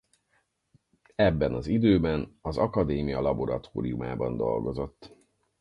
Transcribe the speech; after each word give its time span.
Ebben 1.15 1.53
az 1.53 1.67
időben 1.67 2.37
az 2.41 2.57
akadémia 2.57 3.21
laboratóriumában 3.21 4.37
dolgozott. 4.37 5.15